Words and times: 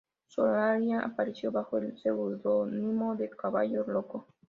Solari 0.27 0.93
apareció 0.93 1.51
bajo 1.51 1.77
el 1.77 1.95
seudónimo 2.01 3.15
de 3.15 3.29
"Caballo 3.29 3.83
Loco". 3.87 4.25